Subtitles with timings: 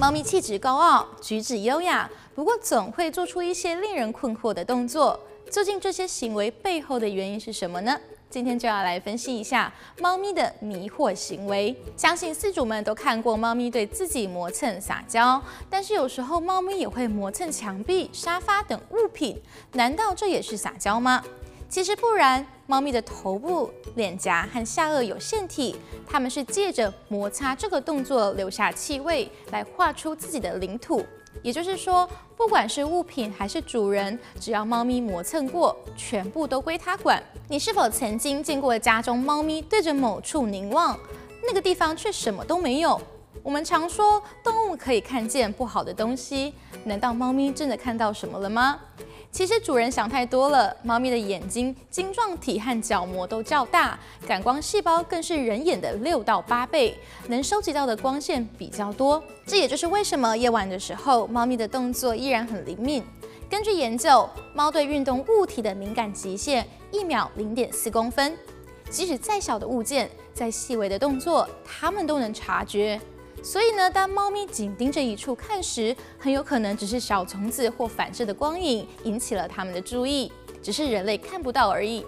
[0.00, 5.18] 猫咪气质高傲，举止优雅，不过总会做出一些令人困惑的动作。
[5.50, 7.98] 究竟这些行为背后的原因是什么呢？
[8.30, 11.76] 今天就要来分析一下猫咪的迷惑行为。
[11.96, 21.24] 相信饲主们都看过猫咪对自己磨蹭撒娇，但是有时候猫咪也会磨蹭墙壁、沙发等物品，难道这也是撒娇吗？
[21.68, 25.74] 其实不然，猫咪的头部、脸颊和下颚有腺体，
[26.06, 31.02] 它们是借着摩擦这个动作留下气味，来画出自己的领土。
[31.42, 37.22] 也就是说，不管是物品还是主人，只要猫咪磨蹭过，全部都归它管。
[37.48, 40.94] 你是否曾经见过家中猫咪对着某处凝望，
[41.46, 43.00] 那个地方却什么都没有？
[43.42, 46.52] 我们常说动物可以看见不好的东西，
[46.84, 48.78] 难道猫咪真的看到什么了吗？
[49.30, 53.96] 其实主人想太多了，猫咪的眼睛晶状体和角膜都较大，
[54.26, 56.98] 感光细胞更是人眼的六到八倍，
[57.28, 59.22] 能收集到的光线比较多。
[59.46, 63.04] 这也就是为什么夜晚的时候，猫咪的动作依然很灵敏。
[63.48, 68.36] 根据研究，猫对运动物体的敏感极限一秒零点四公分，
[68.90, 73.00] 即使再小的物件，再细微的动作，它们都能察觉。
[73.42, 80.30] 所以呢，当猫咪紧盯着一处看时，很有可能只是小虫子或反射的光影引起了它们的注意，
[80.62, 82.04] 只是人类看不到而已。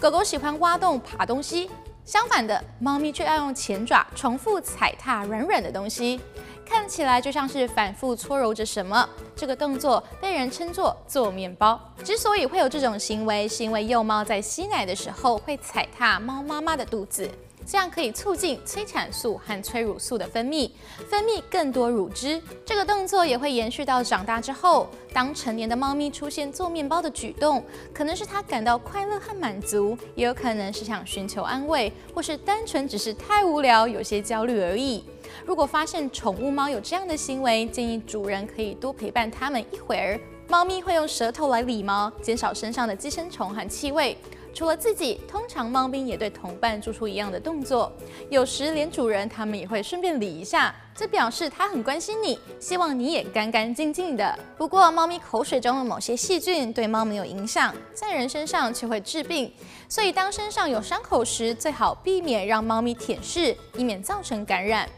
[0.00, 1.70] 狗狗喜欢挖洞爬东西，
[2.04, 6.20] 相反的，猫咪却要用前爪重复踩踏软软的东西，
[6.66, 9.08] 看起来就像是反复搓揉着什么。
[9.36, 11.80] 这个动作被人称作做面包。
[12.02, 17.28] 之所以会有这种行为，是因为幼猫在吸奶的时候会踩踏猫妈妈的肚子。
[17.66, 20.70] 这样可以促进催产素和催乳素的分泌，
[21.08, 22.40] 分泌更多乳汁。
[22.64, 24.88] 这个动作也会延续到长大之后。
[25.12, 35.04] 当成年的猫咪出现做面包的举动，可能是它感到快乐和满足，也有可能是想寻求安慰，或是单纯只是太无聊，有些焦虑而已。
[35.46, 40.20] 如果发现宠物猫有这样的行为，建议主人可以多陪伴它们一会儿。
[40.48, 44.18] 猫咪会用舌头来理毛，减少身上的寄生虫和气味。
[44.54, 47.92] 除了自己，通常猫咪也对同伴做出一样的动作，
[48.30, 54.38] 有时连主人他们也会顺便理一下，这表示它很关心你，希望你也干干净净的。
[54.56, 59.52] 不过，猫咪口水中的某些细菌对猫没有影响，在人身上却会治病，
[59.88, 64.88] 所以当身上有伤口时，最好避免让猫咪舔舐，以免造成感染。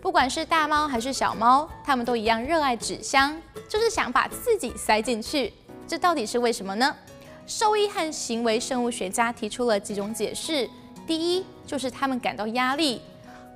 [0.00, 5.52] 不管是大猫还是小猫，它们都一样热爱纸箱，就是想把自己塞进去。
[5.86, 6.96] 这到底是为什么呢？
[7.46, 10.68] 兽医和行为生物学家提出了几种解释。
[11.06, 13.00] 第一，就是他们感到压力。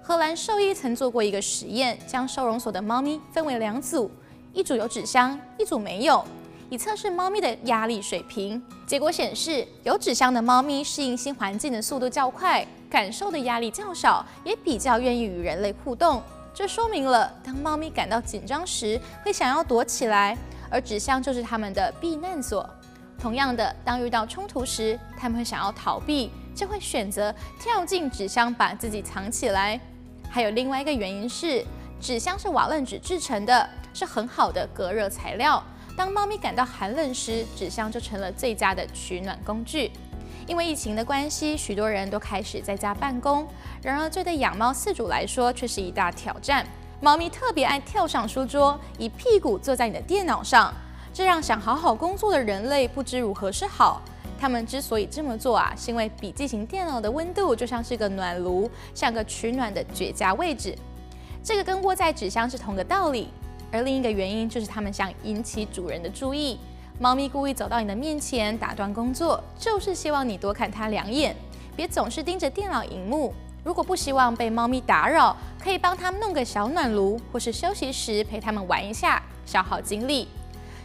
[0.03, 4.11] 荷兰兽医曾做过一个实验，将收容所的猫咪分为两组，
[4.53, 6.25] 一组有纸箱，一组没有，
[6.69, 8.61] 以测试猫咪的压力水平。
[8.87, 16.23] 结果显示，有纸箱的猫咪适应新环境的速度较快，感受的压力较少，也比较愿意与人类互动。
[16.53, 20.37] 这说明了，当猫咪感到紧张时，会想要躲起来，
[20.71, 22.69] 而纸箱就是它们的避难所。
[23.19, 29.81] 同样的，当遇到冲突时，他们会想要逃避，就会选择跳进纸箱把自己藏起来。
[30.31, 31.65] 还有另外一个原因是，
[32.01, 35.63] 纸箱是瓦楞纸制成的，是很好的隔热材料。
[35.97, 39.91] 当猫咪感到寒冷时，纸箱就成了最佳的取暖工具。
[40.47, 43.49] 因为疫情的关系，许多人都开始在家办公，
[43.83, 46.65] 然而这对养猫饲主来说却是一大挑战。
[47.01, 50.73] 猫咪特别爱跳上书桌，以屁股坐在你的电脑上。
[51.17, 54.03] 这让想好好工作的人类不知如何是好。
[54.39, 60.77] 他们之所以这么做啊，是因为笔记型电脑的温度就像是个暖炉，像个取暖的绝佳位置。
[61.43, 63.31] 这个跟窝在纸箱是同个道理。
[63.73, 66.61] 而另一个原因就是他们想引起主人的注意。
[66.99, 71.35] 猫咪故意走到你的面前，打断工作，就是希望你多看它两眼，
[71.75, 73.33] 别总是盯着电脑荧幕。
[73.65, 80.29] 如果不希望被猫咪打扰，可以帮它们弄个小暖炉，或是休息时陪它们玩一下，消耗精力。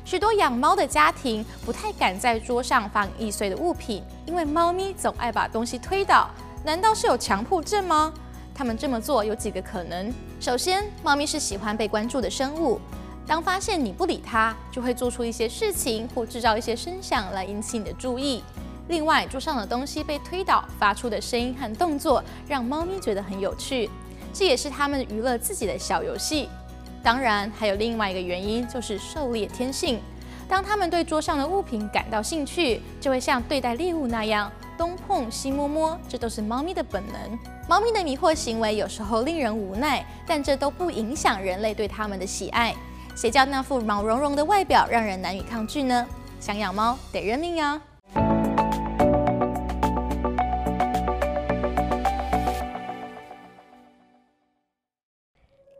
[0.03, 6.29] 许多养猫的家庭不太敢在桌上放易碎的物品，因为猫咪总爱把东西推倒。
[6.63, 8.13] 难道是有强迫症吗？
[8.53, 12.79] 他们这么做有几个可能：首先，猫咪是喜欢被关注的生物，
[13.25, 18.43] 当发现你不理它，就会做出一些事情或制造一些声响来引起你的注意。
[18.89, 23.89] 另外，桌上的东西被推倒发出的声音和动作，让猫咪觉得很有趣，
[24.33, 26.49] 这也是它们娱乐自己的小游戏。
[27.03, 29.99] 当然，还有另外一个原因，就是狩猎天性。
[30.47, 37.39] 当它们对桌上的物品感到兴趣，就会像对待猎物那样东碰西摸摸，这都是猫咪的本能。
[37.67, 42.75] 猫咪的迷惑行为有时候令人无奈，但这都不影响人类对它们的喜爱。
[43.15, 46.05] 谁叫那副毛茸茸的外表让人难以抗拒呢？
[46.39, 47.81] 想养猫得认命呀！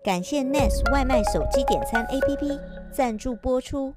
[0.03, 2.59] 感谢 Nest 外卖手机点餐 APP
[2.92, 3.94] 赞助播出。